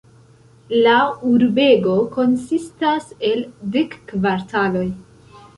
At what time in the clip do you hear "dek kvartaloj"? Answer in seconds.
3.77-4.87